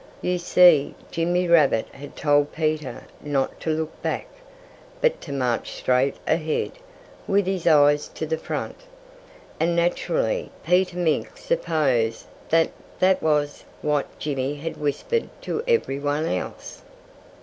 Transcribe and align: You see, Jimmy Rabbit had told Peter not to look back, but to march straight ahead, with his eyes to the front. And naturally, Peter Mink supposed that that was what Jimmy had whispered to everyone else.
You 0.23 0.39
see, 0.39 0.95
Jimmy 1.11 1.47
Rabbit 1.47 1.85
had 1.89 2.15
told 2.15 2.51
Peter 2.51 3.03
not 3.21 3.59
to 3.59 3.69
look 3.69 4.01
back, 4.01 4.25
but 4.99 5.21
to 5.21 5.31
march 5.31 5.73
straight 5.73 6.15
ahead, 6.25 6.71
with 7.27 7.45
his 7.45 7.67
eyes 7.67 8.07
to 8.15 8.25
the 8.25 8.39
front. 8.39 8.77
And 9.59 9.75
naturally, 9.75 10.49
Peter 10.65 10.97
Mink 10.97 11.37
supposed 11.37 12.25
that 12.49 12.71
that 12.97 13.21
was 13.21 13.63
what 13.83 14.17
Jimmy 14.17 14.55
had 14.55 14.75
whispered 14.75 15.29
to 15.43 15.63
everyone 15.67 16.25
else. 16.25 16.81